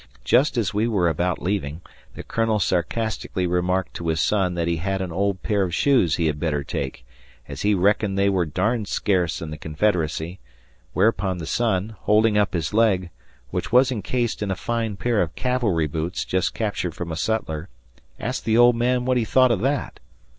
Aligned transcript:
Just 0.23 0.57
as 0.57 0.73
we 0.73 0.87
were 0.87 1.07
about 1.07 1.43
leaving 1.43 1.81
the 2.15 2.23
Colonel 2.23 2.57
sarcastically 2.59 3.45
remarked 3.45 3.93
to 3.93 4.07
his 4.07 4.19
son 4.19 4.55
that 4.55 4.67
he 4.67 4.77
had 4.77 4.99
an 4.99 5.11
old 5.11 5.43
pair 5.43 5.61
of 5.61 5.75
shoes 5.75 6.15
he 6.15 6.25
had 6.25 6.39
better 6.39 6.63
take, 6.63 7.05
as 7.47 7.61
he 7.61 7.75
reckoned 7.75 8.17
they 8.17 8.27
were 8.27 8.47
darned 8.47 8.87
scarce 8.87 9.43
in 9.43 9.51
the 9.51 9.59
Confederacy, 9.59 10.39
whereupon 10.93 11.37
the 11.37 11.45
son, 11.45 11.95
holding 11.99 12.35
up 12.35 12.53
his 12.55 12.73
leg, 12.73 13.11
which 13.51 13.71
was 13.71 13.91
encased 13.91 14.41
in 14.41 14.49
a 14.49 14.55
fine 14.55 14.95
pair 14.95 15.21
of 15.21 15.35
cavalry 15.35 15.85
boots 15.85 16.25
just 16.25 16.55
captured 16.55 16.95
from 16.95 17.11
a 17.11 17.15
sutler, 17.15 17.69
asked 18.19 18.43
the 18.43 18.57
old 18.57 18.75
man 18.75 19.05
what 19.05 19.17
he 19.17 19.23
thought 19.23 19.51
of 19.51 19.61
that. 19.61 19.99